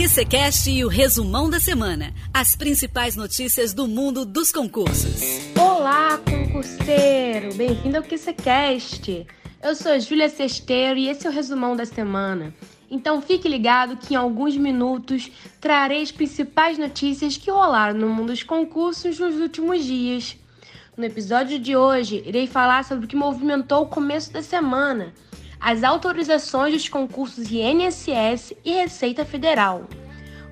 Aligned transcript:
QCCast 0.00 0.70
e 0.70 0.82
o 0.82 0.88
resumão 0.88 1.50
da 1.50 1.60
semana. 1.60 2.14
As 2.32 2.56
principais 2.56 3.16
notícias 3.16 3.74
do 3.74 3.86
mundo 3.86 4.24
dos 4.24 4.50
concursos. 4.50 5.20
Olá, 5.54 6.16
concurseiro! 6.16 7.52
Bem-vindo 7.52 7.98
ao 7.98 8.02
QCCast. 8.02 9.26
Eu 9.62 9.74
sou 9.74 10.00
Júlia 10.00 10.30
Sesteiro 10.30 10.98
e 10.98 11.10
esse 11.10 11.26
é 11.26 11.30
o 11.30 11.32
resumão 11.32 11.76
da 11.76 11.84
semana. 11.84 12.54
Então 12.90 13.20
fique 13.20 13.46
ligado 13.46 13.98
que 13.98 14.14
em 14.14 14.16
alguns 14.16 14.56
minutos 14.56 15.30
trarei 15.60 16.00
as 16.00 16.10
principais 16.10 16.78
notícias 16.78 17.36
que 17.36 17.50
rolaram 17.50 18.00
no 18.00 18.08
mundo 18.08 18.28
dos 18.28 18.42
concursos 18.42 19.18
nos 19.18 19.38
últimos 19.38 19.84
dias. 19.84 20.34
No 20.96 21.04
episódio 21.04 21.58
de 21.58 21.76
hoje, 21.76 22.22
irei 22.24 22.46
falar 22.46 22.84
sobre 22.84 23.04
o 23.04 23.08
que 23.08 23.16
movimentou 23.16 23.82
o 23.82 23.88
começo 23.88 24.32
da 24.32 24.42
semana 24.42 25.12
as 25.60 25.84
autorizações 25.84 26.72
dos 26.72 26.88
concursos 26.88 27.50
INSS 27.50 28.54
e 28.64 28.72
Receita 28.72 29.24
Federal. 29.24 29.84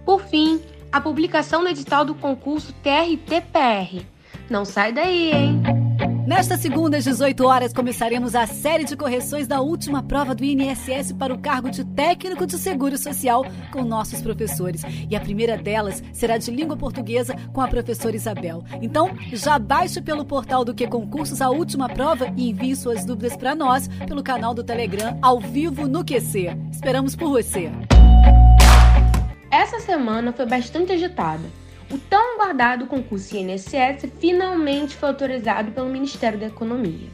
Por 0.04 0.22
fim, 0.22 0.60
a 0.92 1.00
publicação 1.00 1.62
do 1.62 1.68
edital 1.68 2.04
do 2.04 2.14
concurso 2.14 2.74
TRT-PR. 2.82 4.04
Não 4.50 4.64
sai 4.64 4.92
daí, 4.92 5.32
hein? 5.32 5.87
Nesta 6.28 6.58
segunda, 6.58 6.98
às 6.98 7.04
18 7.04 7.42
horas, 7.46 7.72
começaremos 7.72 8.34
a 8.34 8.46
série 8.46 8.84
de 8.84 8.94
correções 8.94 9.46
da 9.46 9.62
última 9.62 10.02
prova 10.02 10.34
do 10.34 10.44
INSS 10.44 11.10
para 11.14 11.32
o 11.32 11.38
cargo 11.38 11.70
de 11.70 11.86
técnico 11.86 12.46
de 12.46 12.58
seguro 12.58 12.98
social 12.98 13.46
com 13.72 13.82
nossos 13.82 14.20
professores. 14.20 14.82
E 15.08 15.16
a 15.16 15.20
primeira 15.20 15.56
delas 15.56 16.04
será 16.12 16.36
de 16.36 16.50
língua 16.50 16.76
portuguesa 16.76 17.34
com 17.50 17.62
a 17.62 17.66
professora 17.66 18.14
Isabel. 18.14 18.62
Então, 18.82 19.16
já 19.32 19.58
baixe 19.58 20.02
pelo 20.02 20.22
portal 20.22 20.66
do 20.66 20.74
Que 20.74 20.86
Concursos 20.86 21.40
a 21.40 21.48
última 21.48 21.88
prova 21.88 22.30
e 22.36 22.50
envie 22.50 22.76
suas 22.76 23.06
dúvidas 23.06 23.34
para 23.34 23.54
nós 23.54 23.88
pelo 24.06 24.22
canal 24.22 24.52
do 24.52 24.62
Telegram 24.62 25.18
ao 25.22 25.40
vivo 25.40 25.88
no 25.88 26.04
QC. 26.04 26.54
Esperamos 26.70 27.16
por 27.16 27.30
você. 27.30 27.70
Essa 29.50 29.80
semana 29.80 30.30
foi 30.30 30.44
bastante 30.44 30.92
agitada. 30.92 31.67
O 31.90 31.96
tão 31.96 32.34
aguardado 32.34 32.86
concurso 32.86 33.34
INSS 33.34 34.10
finalmente 34.20 34.94
foi 34.94 35.08
autorizado 35.08 35.72
pelo 35.72 35.88
Ministério 35.88 36.38
da 36.38 36.46
Economia. 36.46 37.08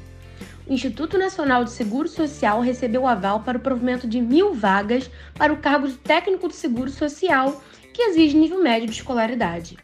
O 0.66 0.72
Instituto 0.72 1.16
Nacional 1.16 1.62
de 1.62 1.70
Seguro 1.70 2.08
Social 2.08 2.60
recebeu 2.60 3.06
aval 3.06 3.40
para 3.40 3.56
o 3.56 3.60
provimento 3.60 4.08
de 4.08 4.20
mil 4.20 4.52
vagas 4.52 5.08
para 5.34 5.52
o 5.52 5.58
cargo 5.58 5.86
de 5.86 5.96
técnico 5.98 6.48
de 6.48 6.56
seguro 6.56 6.90
social, 6.90 7.62
que 7.92 8.02
exige 8.02 8.36
nível 8.36 8.60
médio 8.60 8.88
de 8.88 8.94
escolaridade. 8.94 9.76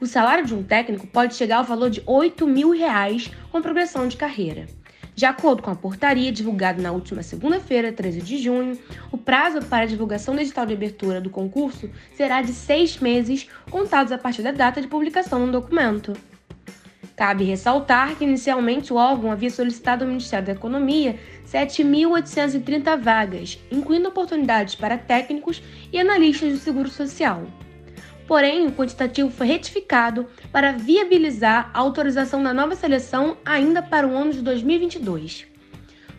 O 0.00 0.06
salário 0.06 0.44
de 0.44 0.54
um 0.54 0.64
técnico 0.64 1.06
pode 1.06 1.36
chegar 1.36 1.58
ao 1.58 1.64
valor 1.64 1.88
de 1.88 2.02
8 2.04 2.44
mil 2.46 2.70
reais 2.70 3.30
com 3.52 3.62
progressão 3.62 4.08
de 4.08 4.16
carreira. 4.16 4.66
De 5.18 5.26
acordo 5.26 5.64
com 5.64 5.70
a 5.72 5.74
portaria 5.74 6.30
divulgada 6.30 6.80
na 6.80 6.92
última 6.92 7.24
segunda-feira, 7.24 7.90
13 7.90 8.22
de 8.22 8.38
junho, 8.38 8.78
o 9.10 9.18
prazo 9.18 9.60
para 9.66 9.82
a 9.82 9.86
divulgação 9.88 10.32
do 10.32 10.40
edital 10.40 10.64
de 10.64 10.74
abertura 10.74 11.20
do 11.20 11.28
concurso 11.28 11.90
será 12.14 12.40
de 12.40 12.52
seis 12.52 12.98
meses, 12.98 13.48
contados 13.68 14.12
a 14.12 14.16
partir 14.16 14.42
da 14.42 14.52
data 14.52 14.80
de 14.80 14.86
publicação 14.86 15.44
do 15.44 15.50
documento. 15.50 16.12
Cabe 17.16 17.42
ressaltar 17.42 18.14
que 18.14 18.22
inicialmente 18.22 18.92
o 18.92 18.96
órgão 18.96 19.32
havia 19.32 19.50
solicitado 19.50 20.04
ao 20.04 20.08
Ministério 20.08 20.46
da 20.46 20.52
Economia 20.52 21.18
7.830 21.48 22.96
vagas, 23.02 23.58
incluindo 23.72 24.10
oportunidades 24.10 24.76
para 24.76 24.96
técnicos 24.96 25.60
e 25.92 25.98
analistas 25.98 26.52
do 26.52 26.58
Seguro 26.60 26.88
Social. 26.88 27.44
Porém, 28.28 28.66
o 28.66 28.72
quantitativo 28.72 29.30
foi 29.30 29.46
retificado 29.46 30.26
para 30.52 30.72
viabilizar 30.72 31.70
a 31.72 31.78
autorização 31.78 32.42
da 32.42 32.52
nova 32.52 32.76
seleção 32.76 33.38
ainda 33.42 33.82
para 33.82 34.06
o 34.06 34.14
ano 34.14 34.34
de 34.34 34.42
2022. 34.42 35.46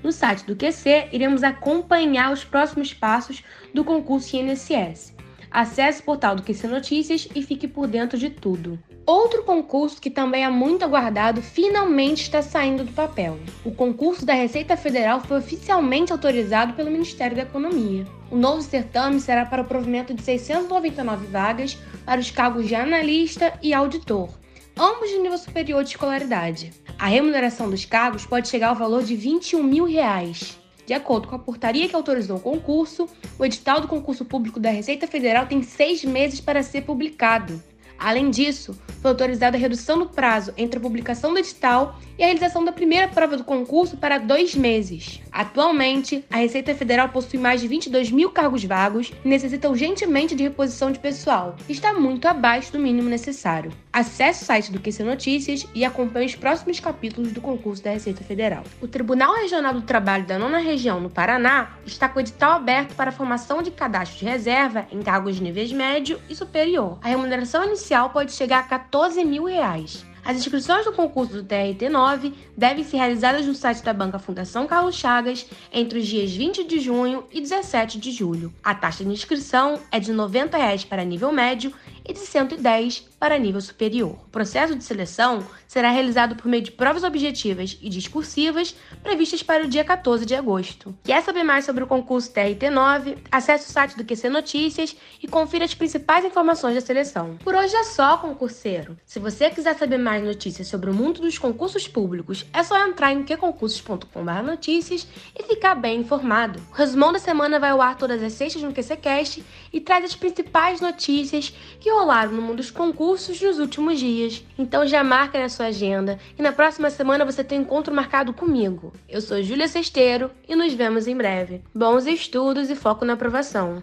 No 0.02 0.12
site 0.12 0.44
do 0.44 0.56
QC, 0.56 1.10
iremos 1.12 1.44
acompanhar 1.44 2.34
os 2.34 2.44
próximos 2.44 2.92
passos 2.96 3.44
do 3.76 3.84
concurso 3.84 4.36
INSS. 4.36 5.14
Acesse 5.52 6.02
o 6.02 6.06
portal 6.06 6.36
do 6.36 6.42
QC 6.42 6.68
Notícias 6.68 7.28
e 7.36 7.44
fique 7.44 7.68
por 7.68 7.86
dentro 7.86 8.18
de 8.18 8.32
tudo. 8.32 8.80
Outro 9.06 9.44
concurso 9.44 10.00
que 10.00 10.10
também 10.10 10.44
é 10.44 10.50
muito 10.50 10.86
aguardado 10.86 11.42
finalmente 11.42 12.22
está 12.22 12.42
saindo 12.42 12.84
do 12.84 12.92
papel. 12.92 13.40
O 13.66 13.72
concurso 13.72 14.26
da 14.26 14.34
Receita 14.34 14.78
Federal 14.78 15.20
foi 15.22 15.40
oficialmente 15.40 16.12
autorizado 16.12 16.74
pelo 16.74 16.92
Ministério 16.92 17.36
da 17.36 17.44
Economia. 17.44 18.06
O 18.30 18.36
novo 18.36 18.62
certame 18.62 19.20
será 19.20 19.46
para 19.48 19.64
o 19.64 19.66
provimento 19.66 20.14
de 20.14 20.22
699 20.22 21.26
vagas 21.26 21.76
para 22.10 22.22
os 22.22 22.32
cargos 22.32 22.68
de 22.68 22.74
analista 22.74 23.54
e 23.62 23.72
auditor, 23.72 24.32
ambos 24.76 25.12
de 25.12 25.20
nível 25.20 25.38
superior 25.38 25.84
de 25.84 25.92
escolaridade. 25.92 26.74
A 26.98 27.06
remuneração 27.06 27.70
dos 27.70 27.86
cargos 27.86 28.26
pode 28.26 28.48
chegar 28.48 28.70
ao 28.70 28.76
valor 28.76 29.04
de 29.04 29.16
21 29.16 29.62
mil 29.62 29.86
reais. 29.86 30.58
De 30.88 30.94
acordo 30.96 31.28
com 31.28 31.36
a 31.36 31.40
portaria 31.40 31.88
que 31.88 31.96
autorizou 31.96 32.38
o 32.38 32.42
concurso, 32.42 33.08
o 33.38 33.46
edital 33.46 33.80
do 33.80 33.88
concurso 33.88 34.26
público 34.26 34.60
da 34.60 34.72
Receita 34.72 35.06
Federal 35.06 35.46
tem 35.46 35.62
seis 35.62 36.04
meses 36.04 36.42
para 36.42 36.64
ser 36.64 36.82
publicado. 36.82 37.62
Além 37.96 38.32
disso, 38.32 38.76
foi 39.02 39.12
autorizada 39.12 39.58
a 39.58 39.60
redução 39.60 39.98
do 39.98 40.08
prazo 40.08 40.54
entre 40.58 40.78
a 40.78 40.82
publicação 40.82 41.34
do 41.34 41.40
edital 41.40 42.00
e 42.18 42.24
a 42.24 42.26
realização 42.26 42.64
da 42.66 42.72
primeira 42.72 43.08
prova 43.08 43.38
do 43.38 43.44
concurso 43.44 43.98
para 43.98 44.18
dois 44.18 44.54
meses. 44.54 45.22
Atualmente, 45.32 46.26
a 46.30 46.38
Receita 46.38 46.76
Federal 46.76 47.10
possui 47.10 47.40
mais 47.40 47.62
de 47.62 47.68
22 47.68 48.12
mil 48.12 48.30
cargos 48.30 48.64
vagos 48.64 49.14
e 49.24 49.28
necessita 49.28 49.70
urgentemente 49.70 50.36
de 50.36 50.44
reposição 50.44 50.92
de 50.92 51.00
pessoal, 51.00 51.56
está 51.68 51.94
muito 51.94 52.28
abaixo 52.28 52.72
do 52.74 52.80
mínimo 52.80 53.10
necessário. 53.10 53.72
Acesse 53.92 54.44
o 54.44 54.46
site 54.46 54.72
do 54.72 54.80
QC 54.80 55.04
Notícias 55.04 55.66
e 55.74 55.84
acompanhe 55.84 56.28
os 56.28 56.36
próximos 56.36 56.80
capítulos 56.80 57.32
do 57.32 57.42
concurso 57.42 57.84
da 57.84 57.92
Receita 57.92 58.24
Federal. 58.24 58.64
O 58.82 58.88
Tribunal 58.88 59.34
Regional 59.36 59.74
do 59.74 59.82
Trabalho 59.82 60.26
da 60.26 60.38
Nona 60.38 60.60
Região, 60.60 61.00
no 61.00 61.10
Paraná, 61.10 61.78
está 61.86 62.08
com 62.08 62.20
o 62.20 62.22
edital 62.22 62.52
aberto 62.52 62.96
para 62.96 63.10
a 63.10 63.14
formação 63.14 63.62
de 63.62 63.72
cadastro 63.72 64.20
de 64.20 64.26
reserva 64.26 64.86
em 64.92 65.02
cargos 65.02 65.38
de 65.38 65.44
níveis 65.44 65.72
médio 65.72 66.20
e 66.30 66.36
superior. 66.36 67.00
A 67.02 67.08
remuneração 67.08 67.64
inicial 67.64 68.10
pode 68.10 68.32
chegar 68.32 68.60
a 68.60 68.64
14 68.92 69.24
mil 69.24 69.46
reais. 69.46 70.04
As 70.26 70.36
inscrições 70.36 70.84
do 70.84 70.92
concurso 70.92 71.32
do 71.32 71.44
TRT9 71.44 72.34
devem 72.58 72.84
ser 72.84 72.98
realizadas 72.98 73.46
no 73.46 73.54
site 73.54 73.84
da 73.84 73.94
Banca 73.94 74.18
Fundação 74.18 74.66
Carlos 74.66 74.96
Chagas 74.96 75.46
entre 75.72 76.00
os 76.00 76.08
dias 76.08 76.32
20 76.32 76.64
de 76.66 76.80
junho 76.80 77.24
e 77.32 77.40
17 77.40 78.00
de 78.00 78.12
julho. 78.12 78.52
A 78.64 78.74
taxa 78.74 79.04
de 79.04 79.12
inscrição 79.12 79.80
é 79.92 80.00
de 80.00 80.12
90 80.12 80.58
reais 80.58 80.84
para 80.84 81.06
nível 81.06 81.32
médio 81.32 81.72
e 82.04 82.14
de 82.14 82.20
110 82.20 83.09
para 83.20 83.38
nível 83.38 83.60
superior. 83.60 84.18
O 84.26 84.30
processo 84.30 84.76
de 84.76 84.84
seleção 84.84 85.46
será 85.68 85.92
realizado 85.92 86.36
por 86.36 86.48
meio 86.48 86.64
de 86.64 86.72
provas 86.72 87.04
objetivas 87.04 87.78
e 87.82 87.90
discursivas 87.90 88.74
previstas 89.04 89.44
para 89.44 89.66
o 89.66 89.68
dia 89.68 89.84
14 89.84 90.26
de 90.26 90.34
agosto. 90.34 90.96
Quer 91.04 91.22
saber 91.22 91.44
mais 91.44 91.66
sobre 91.66 91.84
o 91.84 91.88
concurso 91.88 92.32
TRT9? 92.32 93.18
Acesse 93.32 93.70
o 93.70 93.72
site 93.72 93.98
do 93.98 94.06
QC 94.06 94.30
Notícias 94.30 94.96
e 95.22 95.28
confira 95.28 95.66
as 95.66 95.76
principais 95.76 96.24
informações 96.24 96.76
da 96.76 96.82
seleção. 96.82 97.38
Por 97.44 97.54
hoje 97.54 97.76
é 97.76 97.84
só, 97.84 98.18
concurseiro. 98.18 98.98
Se 99.06 99.20
você 99.20 99.50
quiser 99.50 99.76
saber 99.78 99.98
mais 99.98 100.24
notícias 100.24 100.68
sobre 100.68 100.90
o 100.90 100.94
mundo 100.94 101.20
dos 101.20 101.38
concursos 101.38 101.88
públicos, 101.88 102.46
é 102.54 102.64
só 102.64 102.88
entrar 102.88 103.12
em 103.12 103.24
qconcursos.com/notícias 103.24 105.08
e 105.38 105.44
ficar 105.44 105.76
bem 105.76 106.00
informado. 106.00 106.62
O 106.72 106.76
resumão 106.76 107.12
da 107.12 107.20
semana 107.20 107.60
vai 107.60 107.72
ao 107.72 107.82
ar 107.82 107.98
todas 107.98 108.24
as 108.24 108.34
sextas 108.34 108.64
no 108.64 108.74
QCcast 108.74 109.44
e 109.74 109.82
traz 109.82 110.06
as 110.06 110.16
principais 110.16 110.80
notícias 110.80 111.54
que 111.80 111.92
rolaram 111.92 112.32
no 112.32 112.42
mundo 112.42 112.58
dos 112.58 112.72
concursos 112.72 113.09
nos 113.42 113.60
últimos 113.60 114.00
dias. 114.00 114.44
Então 114.58 114.86
já 114.86 115.04
marca 115.04 115.40
na 115.40 115.50
sua 115.50 115.68
agenda 115.68 116.20
e 116.38 116.42
na 116.42 116.52
próxima 116.52 116.90
semana 116.90 117.26
você 117.26 117.44
tem 117.44 117.60
um 117.60 117.62
encontro 117.64 117.94
marcado 117.94 118.34
comigo. 118.34 118.94
Eu 119.08 119.22
sou 119.22 119.42
Júlia 119.42 119.68
Sesteiro 119.68 120.30
e 120.48 120.56
nos 120.56 120.74
vemos 120.74 121.08
em 121.08 121.16
breve. 121.16 121.62
Bons 121.74 122.06
estudos 122.06 122.70
e 122.70 122.76
foco 122.76 123.06
na 123.06 123.14
aprovação. 123.14 123.82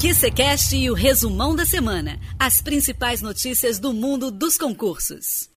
QCCast 0.00 0.76
e 0.76 0.90
o 0.90 0.94
resumão 0.94 1.56
da 1.56 1.66
semana. 1.66 2.20
As 2.38 2.60
principais 2.62 3.20
notícias 3.20 3.78
do 3.78 3.92
mundo 3.92 4.30
dos 4.30 4.56
concursos. 4.56 5.46